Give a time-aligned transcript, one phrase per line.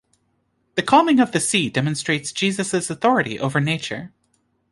[0.73, 4.11] The calming of the sea demonstrates Jesus' authority over nature.